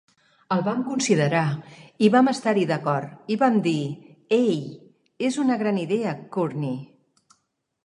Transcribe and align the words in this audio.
El 0.53 0.61
vam 0.67 0.79
considerar 0.85 1.43
i 2.07 2.09
vam 2.15 2.31
estar-hi 2.31 2.63
d'acord 2.71 3.31
i 3.35 3.37
vam 3.43 3.61
dir: 3.69 3.77
"Ei, 4.39 4.59
és 5.31 5.39
una 5.47 5.61
gran 5.63 5.81
idea, 5.87 6.19
Courtney". 6.39 6.77